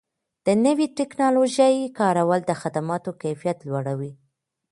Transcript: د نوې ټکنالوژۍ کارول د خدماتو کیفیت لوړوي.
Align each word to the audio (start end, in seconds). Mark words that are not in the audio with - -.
د 0.45 0.47
نوې 0.65 0.87
ټکنالوژۍ 0.97 1.75
کارول 1.99 2.41
د 2.45 2.51
خدماتو 2.61 3.09
کیفیت 3.21 3.57
لوړوي. 3.67 4.11